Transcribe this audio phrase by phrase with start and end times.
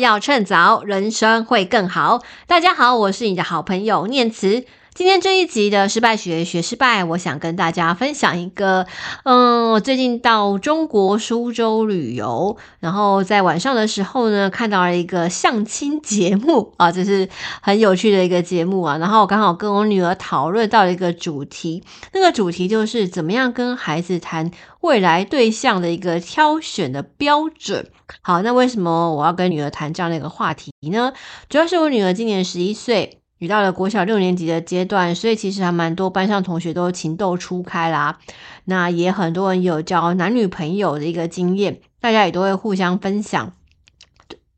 [0.00, 2.22] 要趁早，人生会更好。
[2.46, 4.64] 大家好，我是你的好朋友念慈。
[4.92, 8.86] 今天这一集的失败学学失败，我想跟大家分享一个，
[9.22, 17.28] 嗯，我最近到中国苏州旅游，然后在晚上的时候呢，看到了一个相亲节目 啊，这是
[17.62, 18.98] 很有趣的一个节目啊。
[18.98, 21.82] 然后我刚好跟我女儿讨论到了一个主题，
[22.12, 27.88] 那个主题就是怎么样跟孩子谈未来对象的一个挑选的标准。
[28.22, 31.12] 好，那为什么我要跟女儿谈这样的一个话题呢？
[31.48, 33.19] 主要是我女儿今年十一岁。
[33.40, 38.18] 遇到了国小六年级的阶段，所以其实还蛮多班上同学都情窦初开啦。
[38.66, 43.54] 那也很多人有交男女朋友的一个经验，大家也都会互相分享。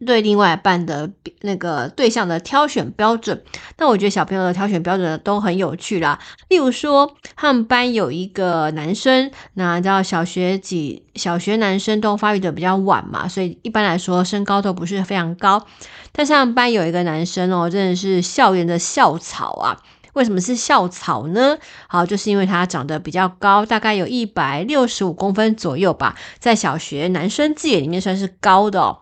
[0.05, 3.43] 对另外一半的那个对象的挑选标准，
[3.79, 6.19] 那我觉得小朋友的挑选标准都很有趣啦。
[6.49, 15.67] 例如说，他们班有一个男生，那叫小学几小学男生都发育的比较晚嘛，所以一般来说身高都不是非常高。
[16.13, 19.77] 但是他们班有一个男生哦，真的是校园的校草啊。
[20.15, 21.57] 为什么是校草呢？
[21.89, 28.99] 好，就是因为他长得比较高，大概有一百六十五公分左右吧，在小学男生界里面算是高的哦。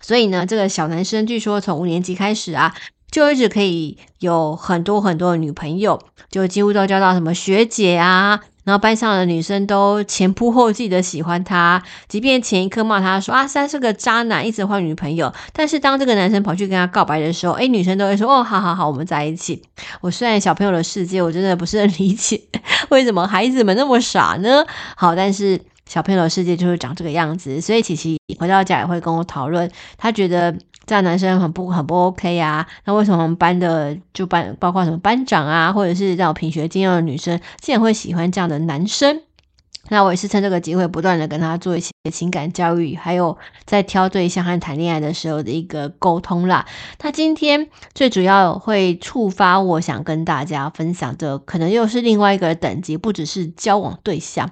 [0.00, 2.74] 所以呢，这个小男生据说从五年级开始啊，
[3.10, 19.62] 就一直可以有很多很多的女朋友，就几乎都交到什么学姐啊，然后班上的女生都前仆后继的喜欢他，即便前一刻骂他说啊，三是个渣男，一直换女朋友，但是当这个男生跑去跟他告白的时候，诶，女生都会说哦，好好好，我们在一起。
[20.00, 22.40] 我虽然小朋友的世界，我真的不是很理解
[22.90, 24.64] 为什么孩子们那么傻呢？
[24.96, 25.60] 好，但是。
[25.90, 32.64] 小朋友的世界就是长这个样子，所以琪琪回到家也会跟我讨论，他觉得这样男生很不很不 OK 啊。
[32.84, 39.22] 那为什么我们班的就班包括什么班长啊，或者是这种品学兼优的女生，竟然会喜欢这样的男生？
[39.88, 46.64] 那我也是趁这个机会，不断的跟他做一些情感教育，还有在挑对象和谈恋爱的时候的一个沟通啦。
[46.98, 54.50] 他今天最主要会触发我想跟大家分享的，可能又是另外一个等级，不只是交往对象。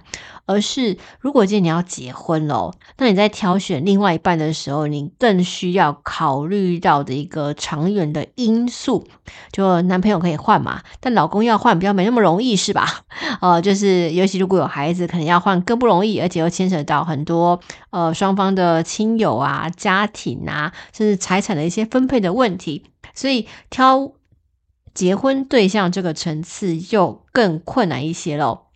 [0.49, 9.07] 而是，如果今天你要结婚了，那你在挑选另外一半的时候，你更需要考虑到的一个长远的因素，
[9.53, 13.05] 就男朋友可以换嘛，但老公要换比较没那么容易，是吧？
[13.43, 17.61] 呃， 就是尤其如果有孩子，可能要换更不容易，而且又牵扯到很多
[17.91, 24.13] 呃双方的亲友啊、家庭啊，甚至财产的一些分配的问题，所以挑
[24.95, 28.68] 结婚对象这个层次就更困难一些喽。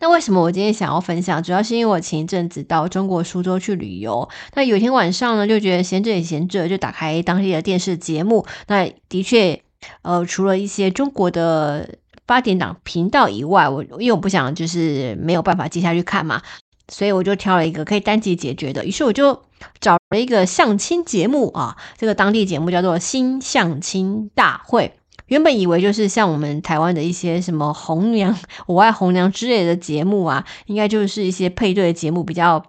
[0.00, 1.42] 那为什么我今天想要分享？
[1.42, 8.46] 主要是因为我前一阵子到中国苏州去旅游，那有一天晚上呢，就觉得闲着也闲着，就打开当地的电视节目。
[8.66, 9.62] 那的确，
[10.02, 16.42] 呃，除了一些中国的八点档频道以外，我因为我不想就是没有办法接下去看嘛，
[16.88, 18.84] 所以我就挑了一个可以单集解决的。
[18.84, 19.42] 于是我就
[19.80, 24.94] 找了一个相亲节目啊，这个当地节目叫做《新相亲大会》。
[25.32, 32.62] 原本以为就是像我们台湾的一些什么红娘、我爱红娘之类的节目啊，应该就是一些配对的节目，比较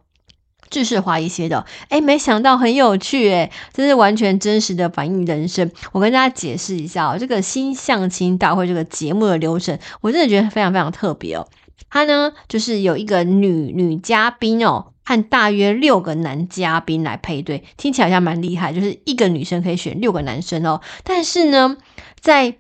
[0.70, 1.66] 制式化一些的。
[1.90, 5.70] 诶，没想到很有趣诶，这是完全真实的反映人生。
[5.92, 11.46] 我跟大家解释一下哦，这个新相亲大会这个节目的流程，我真的觉得非常非常特别哦。
[11.94, 20.82] 他呢，就是有一个女女嘉宾哦，和大约六个男嘉宾来配对，听起来好像蛮厉害，就是一个女生可以选六个男生哦。
[21.04, 21.78] 但是呢，
[22.20, 22.58] 在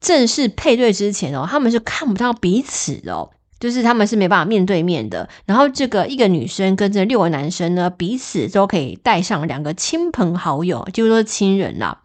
[0.00, 5.28] 正式配对之前哦，他们是看不到彼此的哦，就是他们是没办法面对面的。
[5.44, 12.02] 然后这个一个女生跟这六个男生呢，彼此都可以带上两个亲朋好友，就是说亲人啦。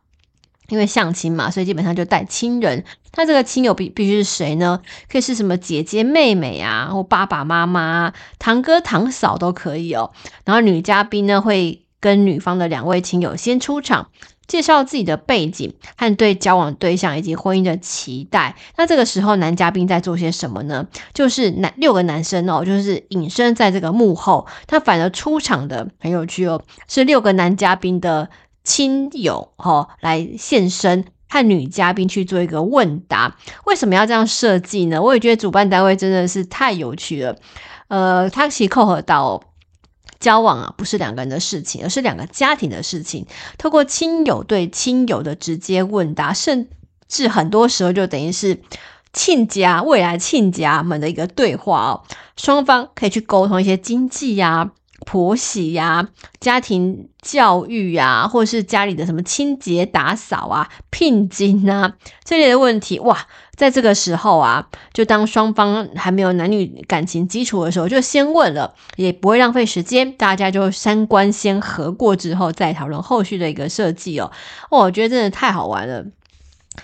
[0.71, 2.83] 因为相亲嘛，所以基本上就带亲人。
[3.11, 4.81] 他这个亲友必必须是谁呢？
[5.11, 10.11] 可以是什么姐姐、妹妹啊，或爸爸妈妈、堂哥、堂嫂都可以哦。
[10.45, 14.07] 然后女嘉宾呢，会跟女方的两位亲友先出场。
[14.47, 18.57] 介绍自己的背景和对交往对象以及婚姻的期待。
[18.75, 20.85] 那这个时候，男嘉宾在做些什么呢？
[21.13, 24.45] 就是男六个男生哦，就是隐身在这个幕后。
[24.67, 28.29] 他反而出场的很有趣哦，是六个男嘉宾的
[28.63, 33.37] 亲友哦来现身，和女嘉宾去做一个问答。
[33.65, 35.01] 为什么要这样设计呢？
[35.01, 37.35] 我也觉得主办单位真的是太有趣了。
[37.87, 39.43] 呃，他其实扣合到。
[40.19, 43.25] 交往啊，不是两个人的事情，而是两个家庭的事情。
[43.57, 46.69] 透过亲友对亲友的直接问答，甚
[47.07, 48.61] 至很多时候就等于是
[49.13, 52.03] 亲家未来亲家们的一个对话哦。
[52.37, 54.69] 双方可以去沟通一些经济呀、
[55.05, 56.07] 婆媳呀、
[56.39, 74.31] 家庭教育啊，或是家里的什么清洁打扫啊、聘金啊这类的问题，哇，在这个时候啊，就当双方还没有男女感情基础的时候，就先问了，也不会浪费时间，大家就三观先合过之后再讨论后续的一个设计哦。
[74.69, 76.05] 我觉得真的太好玩了。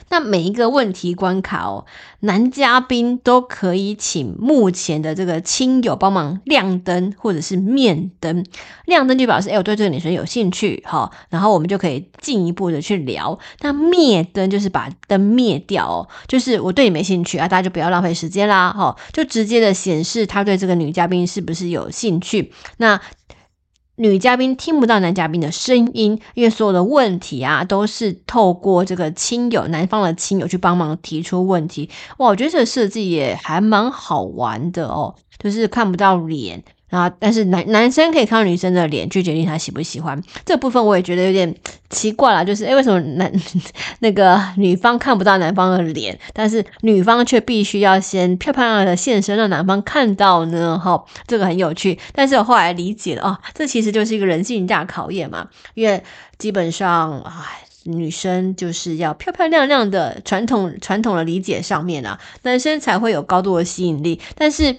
[0.10, 1.86] 那每一个问题关卡哦，
[2.22, 8.46] 男嘉宾都可以请目前的这个亲友帮忙亮灯或者是灭灯。
[8.86, 13.38] 亮灯就表示，哎，我对这个女生有兴趣，哈，然后我们就可以进一步的去聊。
[13.62, 22.52] 那灭灯就是把灯灭掉哦，就是我对你没兴趣啊，大家就不要浪费时间啦，哈，就直接的显示他对这个女嘉宾是不是有兴趣。
[22.78, 23.00] 那
[24.00, 31.90] 女嘉宾听不到男嘉宾的声音，因为所有的问题啊都是透过这个亲友，男方的亲友去帮忙提出问题。
[32.20, 36.64] 哇，我觉得这个设计也还蛮好玩的哦，就是看不到脸。
[36.90, 37.14] 然后！
[37.20, 41.54] 但是男男生可以看到女生的脸去决定他喜不喜欢这部分，我也觉得有点
[41.90, 42.44] 奇怪啦。
[42.44, 43.32] 就是诶，为什么男
[44.00, 50.80] 那个女方看不到男方的脸，但是女方却必须要先漂漂亮亮的现身让男方看到呢？
[50.80, 52.00] 哈，这个很有趣。
[52.14, 55.50] 但是我后来理解了哦，这其实就是一个人性大考验嘛。
[55.74, 56.02] 因为
[56.38, 57.46] 基本上啊，
[57.84, 64.22] 女生就是要漂漂亮亮的，传统传统的理解上面啊，男生才会有高度的吸引力。
[64.36, 64.78] 但是。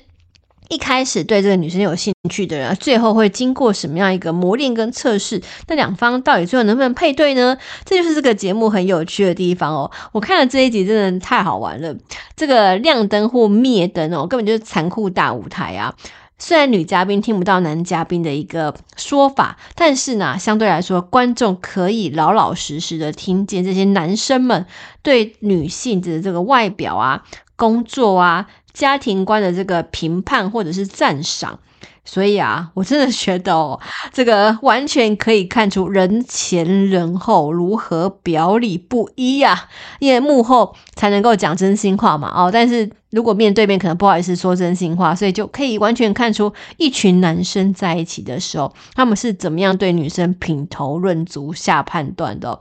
[0.68, 5.42] 一开始对这个女生有兴趣的人，最后会经过什么样一个磨练跟测试？
[5.66, 7.56] 那两方到底最后能不能配对呢？
[7.84, 9.90] 这就是这个节目很有趣的地方哦。
[10.12, 11.96] 我看了这一集，真的太好玩了。
[12.36, 15.94] 这个亮灯或灭灯哦，根本就是残酷大舞台啊！
[16.38, 24.66] 虽然女嘉宾听不到男嘉宾的一个说法，但是呢，相对来说，观众可以老老实实的听见这些男生们
[25.02, 27.24] 对女性的这个外表啊、
[27.56, 28.46] 工作啊。
[28.78, 31.58] 家庭观的这个评判或者是赞赏，
[32.04, 33.80] 所以啊，我真的觉得哦，
[34.12, 42.32] 这个完全可以看出人前人后如何表里不一呀，因为幕后才能够讲真心话嘛。
[42.32, 52.60] 哦，但是如果面对面可能不好意思说真心话，所以就可以完全看出一群男生在一起的时候，他们是怎么样对女生品头论足下判断的。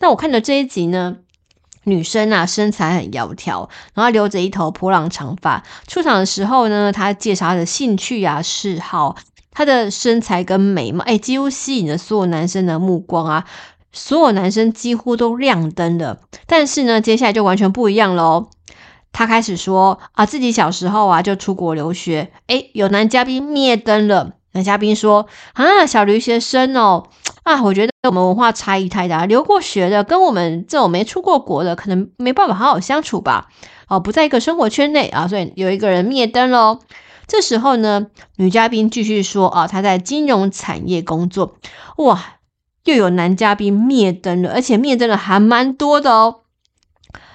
[0.00, 1.18] 那我看的这一集呢，
[1.84, 5.62] 女生啊，身材很窈窕，然后留着一头波浪长发。
[5.86, 9.16] 出场的时候呢，她介绍她的兴趣啊、嗜好，
[9.50, 13.44] 她的身材跟美貌，哎，几乎吸引了所有男生的目光啊。
[13.92, 16.20] 所有男生几乎都亮灯了。
[16.46, 18.48] 但是呢，接下来就完全不一样喽。
[19.12, 22.32] 她开始说啊，自己小时候啊就出国留学。
[22.46, 24.32] 哎，有男嘉宾灭灯了。
[24.52, 27.08] 男嘉宾说啊，小留学生哦。
[27.42, 33.48] 啊，我觉得我们文化差异太大，留过学的跟我们这种没出过国的，可能没办法好好相处吧。
[33.88, 36.78] 哦，不在一个生活圈内啊，所以有一个人灭灯喽。
[37.26, 38.06] 这时候呢，
[38.36, 41.56] 女嘉宾继续说啊，她在金融产业工作。
[41.96, 42.36] 哇，
[42.84, 46.42] 又有男嘉宾灭灯了，而且灭灯了还蛮多的哦。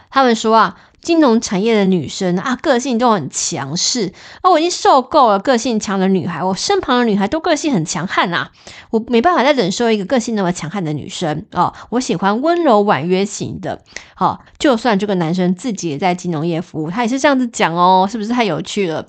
[0.09, 0.77] 他们说啊。
[1.07, 4.11] 金融产业的女生啊，个性都很强势
[4.41, 8.51] 啊，我已经受够了个性强的女孩，我身旁的女孩都个性很强悍啊，
[8.89, 13.81] 我没办法再忍受一个个性那么强悍的女生哦，我喜欢温柔婉约型的。
[14.15, 19.07] 好、就算这个男生自己也在金融业服务，他也是这样子讲哦，是不是太有趣了？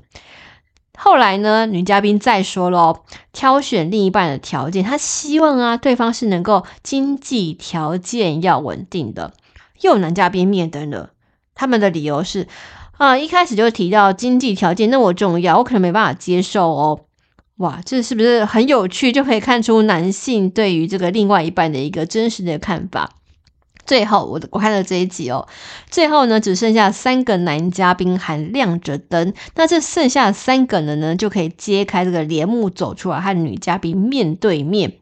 [0.96, 3.02] 后来呢，女嘉宾再说了，
[3.32, 9.32] 挑选另一半的条件，她希望啊，对方是能够经济条件要稳定的。
[9.80, 11.10] 又有男嘉宾灭灯了。
[11.58, 12.46] 他们的理由是，
[12.96, 17.00] 啊，一开始就提到经济条件那么重要，我可能没办法接受哦。
[17.56, 19.10] 哇，这是不是很有趣？
[19.10, 23.10] 就可以看出男性对于这个另外一半的一个真实的看法。
[23.84, 25.48] 最后，我我看了这一集哦，
[25.90, 34.92] 最后呢，只剩下三个男嘉宾还亮着灯，那这剩下三个人呢，就可以揭开这个帘幕走出来，和女嘉宾面对面。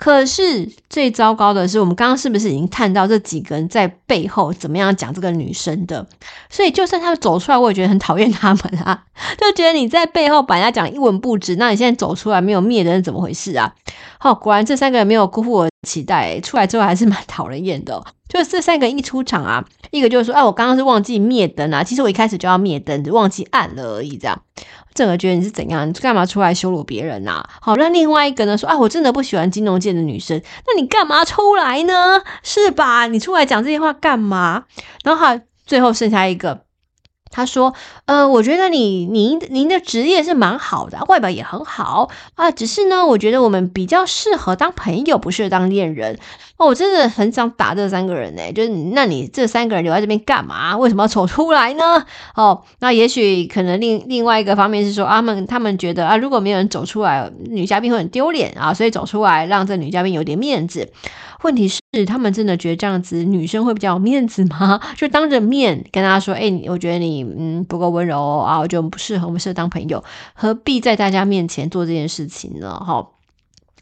[0.00, 6.06] 可是最糟糕的是，我们刚刚是不是已经看到这几个人在背后怎么样讲这个女生的？
[6.48, 9.04] 所以就算他们走出来，我也觉得很讨厌他们啊，
[9.38, 13.74] 就觉得你在背后把人家讲一文不值，那你现在走出来没有灭灯，怎么回事啊？
[14.18, 18.02] 好，果然这三个人没有辜负我期待，出来之后还是蛮讨人厌的。
[18.26, 24.40] 就这三个人一出场啊，一个就是说，哎，我刚刚是忘记灭灯啊，其实我一开始就要灭灯，只忘记按了而已，这样。
[25.00, 25.88] 整个觉得你是怎样？
[25.88, 27.48] 你干嘛出来羞辱别人呐、啊？
[27.62, 28.58] 好，那另外一个呢？
[28.58, 30.38] 说啊，我真的不喜欢金融界的女生。
[30.66, 32.20] 那你干嘛出来呢？
[32.42, 33.06] 是吧？
[33.06, 34.64] 你出来讲这些话干嘛？
[35.02, 36.64] 然后还，最后剩下一个，
[37.30, 37.74] 他说，
[38.06, 46.18] 呃，我觉得你您您的职业是蛮好的，外表也很好啊，只是呢，我觉得我们比较适合当朋友，不适合当恋人。
[46.56, 48.52] 哦，我真的很想打这三个人呢。
[48.52, 50.76] 就是那你这三个人留在这边干嘛？
[50.76, 52.04] 为什么要走出来呢？
[52.34, 60.92] 哦，那也许可能另另外一个方面是说，啊、他们他们觉得啊，如果没有人走出来，女嘉宾会很丢脸啊，所以走出来让这女嘉宾有点面子。
[61.42, 64.80] 问题是，他们真的觉得这样子女生会比较有面子吗？
[64.96, 70.04] 就当着面跟他说，哎、我觉得你嗯不够温柔啊，我觉得不适合，我们适合当朋友，
[70.34, 72.78] 何必在大家面前做这件事情呢？
[72.78, 73.08] 哈，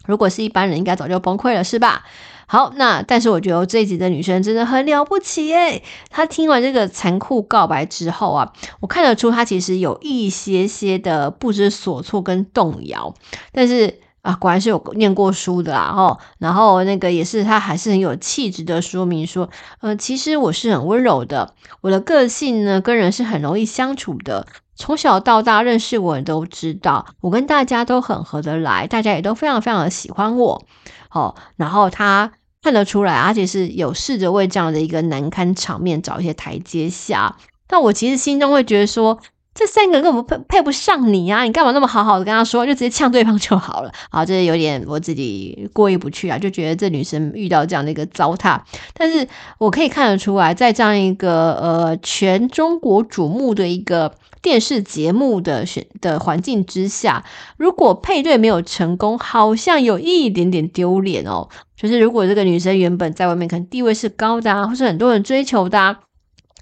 [0.07, 2.05] 如果是一般人，应该早就崩溃了，是吧？
[2.51, 13.13] 好，那但是我觉得这一集的女生真的很了不起诶，她听完这个残酷告白之后啊，我看得出她其实有一些些的不知所措跟动摇，
[13.53, 19.49] 但是啊，果然是有念过书的啦，吼，然后那个也是他还是很有气质的说明说，
[19.81, 30.67] 呃，其实我是很温柔的，我的个性呢跟人是很容易相处的，从小到大认识我的人都知道，我跟大家都很合得来，大家也都非常非常的喜欢我，
[31.09, 32.33] 好，然后他。
[32.61, 37.37] 看得出来，而且是有试着为这样的一个难堪场面找一些台阶下。
[37.69, 39.21] 但我其实心中会觉得说，
[39.59, 41.43] 这三个根本配配不上你啊！
[41.43, 43.91] 你干嘛那么好好的跟他说，就直接呛对方就好了。
[44.09, 48.61] 好，这有点我自己过意不去啊，就觉得这女生遇到这样的一个糟蹋。
[48.95, 49.27] 但是
[49.59, 57.25] 我可以看得出来，在这样一个呃全中国瞩目的一个电视节目的选的环境之下，
[57.57, 61.49] 如果配对没有成功，好像有一点点丢脸哦。
[61.77, 65.97] 就是如果这个女生原本在外面可能地位是高的啊，或是很多人追求的啊，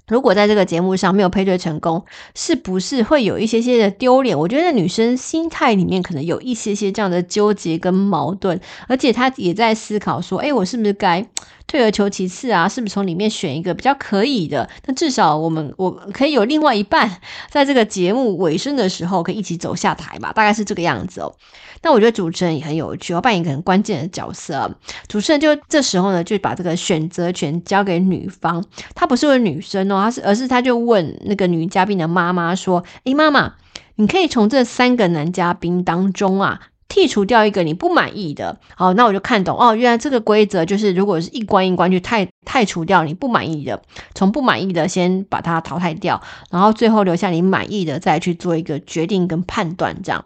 [0.07, 4.37] 如果在这个节目上没有配对成功，是不是会有一些些的丢脸？
[4.37, 11.27] 我觉得女生心态里面可能有一些些这样的纠结跟矛盾，而且她也在思考说，诶，我是不是该
[11.67, 12.69] 退而求其次啊？
[12.69, 14.69] 是不是从里面选一个比较可以的？
[14.85, 17.19] 那至少我们我可以有另外一半，
[17.51, 21.35] 在这个节目尾声的时候可以一起走下台吧，大概是这个样子哦。
[21.83, 24.75] 那我觉得主持人也很有趣，要扮演一个很关键的角色。
[25.07, 28.63] 主持人就这时候呢，就把这个选择权交给女方。
[28.95, 33.53] 她不是问女生哦，而是而是他就问那个女嘉宾的妈妈说：“诶，妈妈，
[33.95, 43.81] 你可以从这三个男嘉宾当中啊，剔除掉一个你不满意的。”好，那我就看懂哦，原来这个规则就是，如果是一关一关去太太除掉你不满意的，
[44.13, 50.25] 从不满意的先把它淘汰掉，然后最后留下你满意的，再去做一个决定跟判断，这样。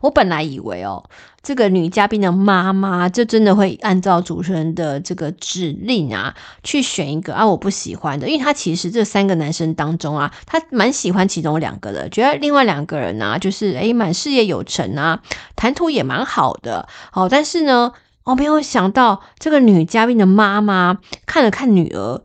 [0.00, 1.04] 我本来以为哦，
[1.42, 15.22] 这个女嘉宾的妈妈就真的会按照主持人的这个指令啊，去选一个啊我不喜欢的，因为她其实这三个男生当中啊，她蛮喜欢其中两个的，觉得另外两个人啊，就是诶蛮事业有成啊，
[15.56, 17.92] 谈吐也蛮好的，好，但是呢，
[18.24, 22.22] 我没有想到这个女嘉宾的妈妈看了看女儿。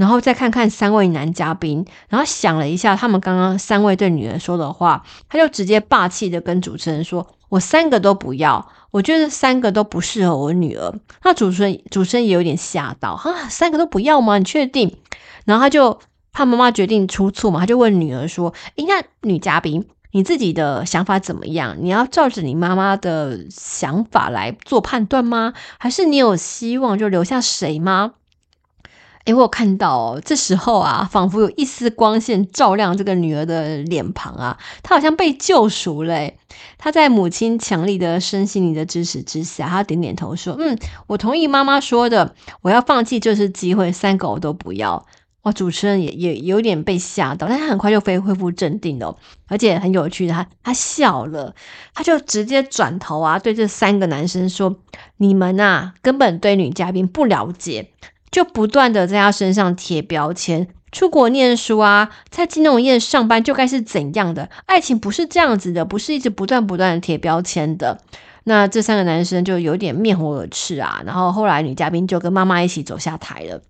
[0.00, 14.38] 然后再看看三位男嘉宾，然后想了一下他们刚刚三位对女儿说的话，他就直接霸气的跟主持人说：“我三个都不要，我觉得三个都不适合我女儿。”那主持人主持人也有点吓到，啊，三个都不要吗？
[14.38, 14.96] 你确定？
[15.44, 15.98] 然后他就
[16.32, 21.76] 怕妈妈决定出错嘛，他就问女儿说：“诶，那女嘉宾，你自己的想法怎么样？
[21.78, 25.52] 你要照着你妈妈的想法来做判断吗？
[25.76, 28.12] 还是你有希望就留下谁吗？”
[29.26, 36.30] 诶，我有看到哦，这时候啊，仿佛有一丝光线照亮这个女儿的脸庞啊，她好像被救赎了。
[36.78, 45.06] 她在母亲强力的身心灵的支持之下，她点点头说：“嗯，我同意妈妈说的，我要放弃这次机会，三个我都不要。”
[45.42, 49.16] 哇，主持人也也有点被吓到，但他很快就恢恢复镇定了，
[49.48, 51.54] 而且很有趣的，他他笑了，
[51.94, 54.76] 他就直接转头啊，对这三个男生说
[55.16, 57.90] ：“你们呐，根本对女嘉宾不了解。”
[58.30, 64.48] 就不断的在他身上贴标签，出国念书啊，在金融业上班就该是怎样的？
[64.66, 68.00] 爱情不是这样子的，不是一直不断不断的贴标签的。
[68.44, 71.02] 那这三个男生就有点面红耳赤啊。
[71.04, 73.62] 然后后来女嘉宾就跟妈妈一起走下台了。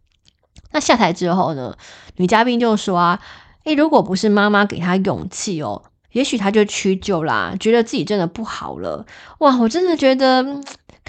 [0.72, 1.76] 那下台之后呢，
[2.16, 3.20] 女嘉宾就说啊，
[3.64, 9.06] 诶，如果不是妈妈给她勇气哦，也许她就屈就啦，觉得自己真的不好了。
[9.38, 10.60] 哇，我真的觉得。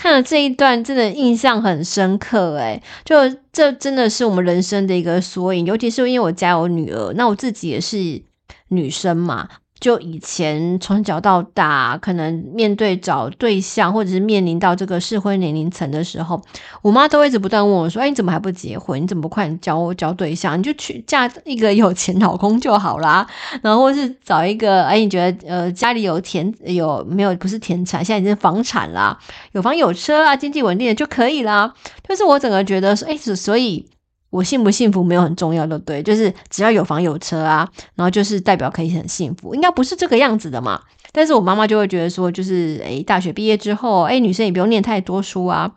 [0.01, 3.15] 看了这一段，真的印象很深刻诶，就
[3.53, 8.23] 这真的是我们人生的一个缩影，尤其是因为我家有女儿，那我自己也是
[8.69, 9.47] 女生嘛。
[9.81, 16.39] 就以前从小到大，可能面对找对象，或者是面临到这个适婚年龄层的时候，
[16.83, 19.01] 我妈都一直不断问我说：“哎，你怎么还不结婚？
[19.01, 20.57] 你怎么不快点交交对象？
[20.57, 23.27] 你就去嫁一个有钱老公就好啦。
[23.63, 27.35] 然后或是找一个，哎，你觉得呃家里有田有没有？
[27.37, 29.17] 不是田产，现在已经房产啦，
[29.53, 31.73] 有房有车啊，经济稳定的就可以啦。
[32.07, 33.87] 就是我整个觉得说，哎，所以。
[34.31, 40.81] 我幸不幸福没有很重要的，对，就是只要有房有车啊，然后就是代表可以很幸福，应该不是这个样子的嘛。
[41.11, 45.73] 但是我妈妈就会觉得说，就是诶，大学毕业之后，诶，女生也不用念太多书啊，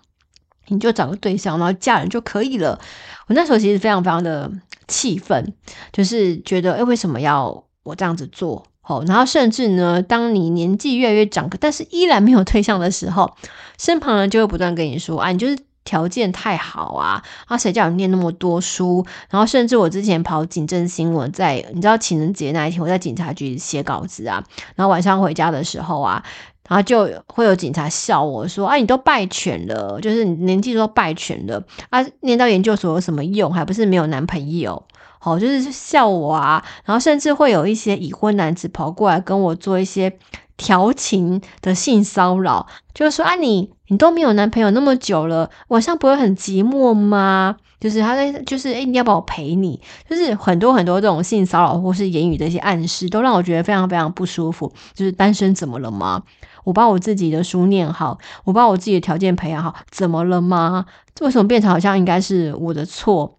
[0.69, 2.81] 你就找个对象，然后嫁人就可以了。
[3.27, 4.51] 我那时候其实非常非常的
[4.87, 5.53] 气愤，
[5.93, 8.65] 就是觉得，诶，为什么要我这样子做？
[8.81, 13.35] 好，然后甚至呢，当你年纪越来越长，但是依然没有对象的时候，
[13.79, 19.05] 身旁人就会不断跟你说，啊，你就是条件太好啊，啊，谁叫你念那么多书？
[19.31, 24.43] 然后甚至我之前跑警政新闻，在你知道情人节那一天，我在警察局写稿子啊，
[24.75, 26.25] 然后晚上回家的时候啊。
[26.67, 33.53] 然后就会有警察笑我说：“啊，你都败犬了，就是你年纪都败犬了啊，念到研究所有什么用？
[33.53, 34.83] 还不是没有男朋友？
[35.19, 36.65] 好，就是笑我啊。
[36.87, 40.17] 然后甚至会有一些已婚男子跑过来跟我做一些
[40.57, 47.57] 调情的性骚扰，就是说啊，你你都没有男朋友那么久了，晚上不会很寂寞吗？
[47.81, 49.79] 就是他在，就是诶，你要不要我陪你？
[50.09, 54.73] 就是很多很多这种性骚扰或是言语的一些暗示，都让我觉得非常非常不舒服。
[54.95, 56.23] 就是单身怎么了吗？”
[56.65, 60.87] 我把我自己的书念好，我把我自己的条件培养好，怎么了吗？
[61.21, 63.39] 为什么变成好像应该是我的错？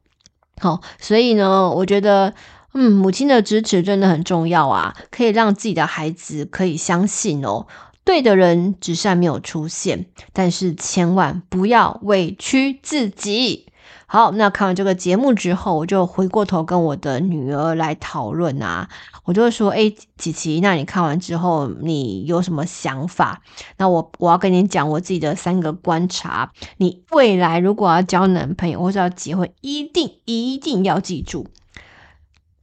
[0.61, 2.31] 好，所以呢，我觉得，
[2.77, 7.67] 嗯，母亲的支持真的很重要啊，可以让自己的孩子可以相信哦，
[8.03, 13.67] 对的人只是还没有出现，但是千万不要委屈自己。
[14.07, 18.89] 好，那看完这个节目之后，我就回过头跟我的女儿来讨论啊。
[19.23, 23.41] 我就会说，哎，琪琪，那你看完之后，你有什么想法？
[23.77, 26.51] 那我我要跟你讲我自己的三个观察。
[26.77, 31.47] 你未来如果要交男朋友或者要结婚，一定一定要记住。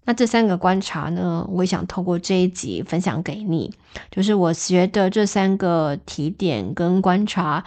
[0.04, 3.72] 那这三个观察呢，我也想透过这一集分享给你，
[4.10, 7.64] 就是我觉得这三个提点跟观察。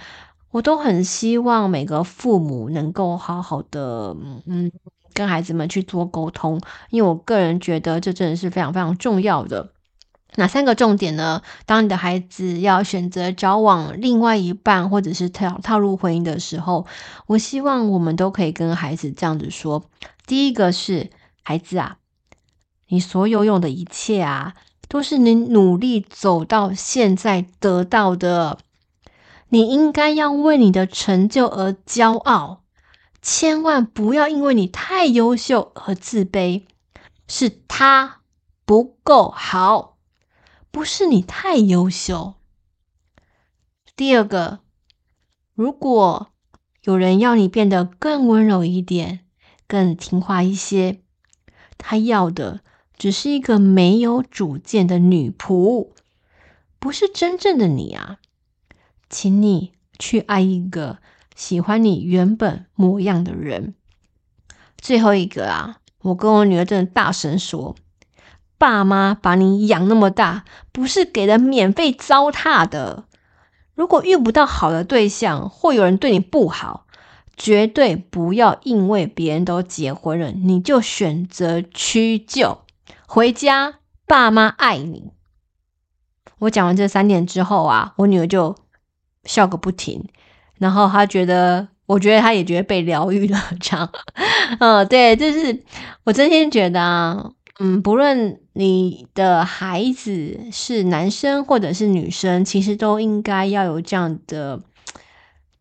[0.52, 4.16] 我都很希望每个父母能够好好的，
[4.46, 4.72] 嗯，
[5.14, 6.62] 跟孩子们去做沟通，
[6.92, 9.72] 因为我个人觉得这真的是非常非常重要的。
[10.36, 11.42] 哪三个重点呢？
[11.66, 16.86] 当你的孩子要选择交往另外一半，或者是踏踏入婚姻的时候，
[17.28, 19.84] 我希望我们都可以跟孩子这样子说：
[20.26, 21.10] 第一个是
[21.44, 21.98] 孩子啊，
[22.88, 24.56] 你所有有的一切啊，
[24.88, 28.60] 都是你努力走到现在得到的。
[29.50, 32.64] 你应该要为你的成就而骄傲，
[33.22, 36.64] 千万不要因为你太优秀而自卑。
[37.28, 38.22] 是他
[38.66, 39.98] 不够好，
[40.70, 42.36] 不是你太优秀。
[43.96, 44.60] 第二个，
[45.56, 46.28] 如果
[46.84, 49.22] 有人要你变得更温柔一点、
[49.68, 51.02] 更听话一些，
[51.80, 52.60] 他要的
[52.98, 55.90] 只是一个没有主见的女仆，
[56.80, 58.18] 不是真正的你啊。
[59.10, 60.98] 请你去爱一个
[61.36, 63.76] 喜欢你原本模样的人。
[64.78, 67.76] 最后一个啊，我跟我女儿真的大声说：
[68.58, 73.06] 爸妈把你养那么大，不是给人免费糟蹋的。
[73.74, 76.86] 如果遇不到好的对象，或有人对你不好，
[77.36, 82.60] 绝对不要因为别人都结婚了，你就选择屈就
[83.08, 83.80] 回家。
[84.08, 85.12] 爸妈爱你。
[86.40, 88.56] 我讲完这三点之后啊，我女儿就。
[89.28, 90.08] 笑个不停，
[90.60, 93.92] 然后她觉得，我觉得她也觉得被疗愈了， 这样，
[94.60, 95.64] 嗯，对，就是
[96.04, 104.62] 我真心觉得啊，嗯，不论你的孩子是男生或者是女生，其实都应该要有这样的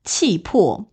[0.04, 0.84] 气魄。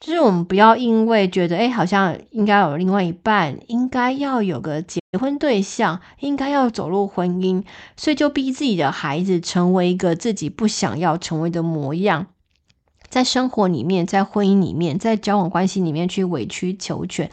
[0.00, 7.64] 就是我们不要因为觉得，哎，好像应该有另外一半，应该要有个结婚对象，应该要走入婚姻，
[7.96, 12.28] 所以就逼自己的孩子成为一个自己不想要成为的模样，
[13.08, 17.28] 在生活里面，在婚姻里面，在交往关系里面去委曲求全，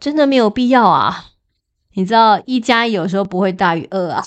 [0.00, 1.26] 真的没有必要啊！
[1.92, 4.26] 你知道，一加一有时候不会大于二啊，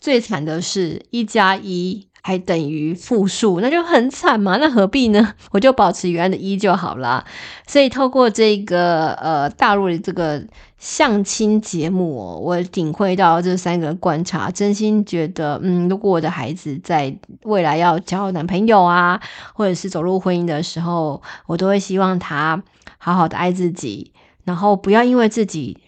[0.00, 2.09] 最惨的是一加一。
[2.22, 4.56] 还等于负数，那就很惨嘛。
[4.58, 5.34] 那何必呢？
[5.52, 7.24] 我就保持原来的一就好了。
[7.66, 10.44] 所以透过这个呃大陆的这个
[10.78, 19.20] 相亲节目哦，我领会到这三个观察，真心觉得，嗯，如果我的孩子在未来要交男朋友啊，
[19.54, 22.62] 或者是走入婚姻的时候，我都会希望他
[22.98, 24.12] 好好的爱自己，
[24.44, 25.78] 然后不要因为自己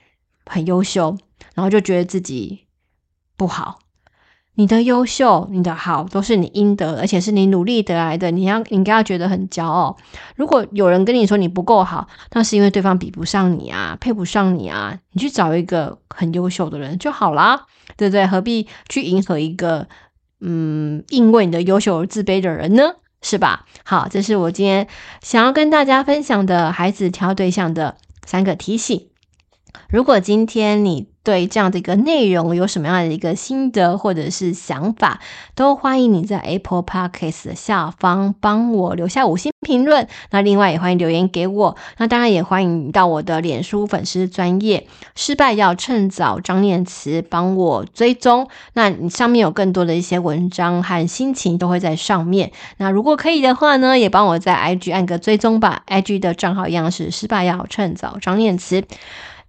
[0.46, 1.16] 很优秀，
[1.54, 2.66] 然后就觉得自己
[3.36, 3.78] 不好。
[4.54, 8.30] 你的优秀，你的好，都是你应得，而且是你努力得来的。
[8.30, 9.96] 你要，应该要觉得很骄傲。
[10.36, 14.98] 如果有人跟你说你不够好，那是因为对方比不上你啊，配不上你啊。
[15.12, 18.26] 你去找一个很优秀的人就好啦，对不对？
[18.26, 19.88] 何必去迎合一个
[20.40, 22.96] 嗯，因为你的优秀而自卑的人呢？
[23.22, 23.64] 是吧？
[23.84, 24.88] 好，这是我今天
[25.22, 29.08] 想要跟大家分享的孩子挑对象的三个提醒。
[29.88, 35.20] 如果今天你对这样的一个内容有什么样的一个心得或者是想法，
[35.54, 40.08] 都欢迎你在 Apple Podcast 的下方帮我留下五星评论。
[40.30, 41.76] 那另外也欢迎留言给我。
[41.98, 48.48] 那当然也欢迎到我的脸书粉丝专业，失败要趁早张念慈帮我追踪。
[48.72, 52.50] 那你上面有更多的一些文章和心情都会在上面。
[52.78, 55.84] 那如果可以的话呢，也帮我在 IG 按个追踪吧。
[55.86, 58.82] IG 的账号一样是失败要趁早张念慈。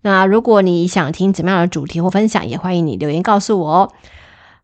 [0.04, 3.92] 那如果你想听怎么样的主题或分享，也欢迎你留言告诉我哦。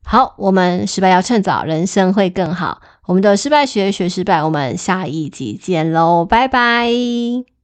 [0.04, 2.82] 好，我们失败要趁早，人生会更好。
[3.06, 7.59] 我们的失败学学失败，我们下一集见喽，拜拜。